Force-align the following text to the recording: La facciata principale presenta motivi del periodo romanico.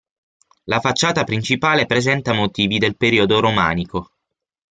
La 0.63 0.79
facciata 0.79 1.23
principale 1.23 1.85
presenta 1.85 2.33
motivi 2.33 2.79
del 2.79 2.97
periodo 2.97 3.39
romanico. 3.39 4.11